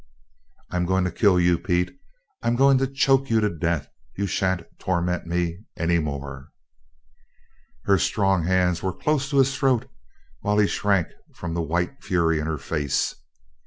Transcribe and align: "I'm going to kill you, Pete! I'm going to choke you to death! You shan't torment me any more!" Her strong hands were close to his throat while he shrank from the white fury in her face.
"I'm 0.71 0.87
going 0.87 1.03
to 1.03 1.11
kill 1.11 1.39
you, 1.39 1.59
Pete! 1.59 1.95
I'm 2.41 2.55
going 2.55 2.79
to 2.79 2.87
choke 2.87 3.29
you 3.29 3.39
to 3.39 3.51
death! 3.51 3.87
You 4.17 4.25
shan't 4.25 4.63
torment 4.79 5.27
me 5.27 5.59
any 5.77 5.99
more!" 5.99 6.49
Her 7.83 7.99
strong 7.99 8.45
hands 8.45 8.81
were 8.81 8.93
close 8.97 9.29
to 9.29 9.37
his 9.37 9.55
throat 9.55 9.85
while 10.39 10.57
he 10.57 10.65
shrank 10.65 11.09
from 11.35 11.53
the 11.53 11.61
white 11.61 12.03
fury 12.03 12.39
in 12.39 12.47
her 12.47 12.57
face. 12.57 13.13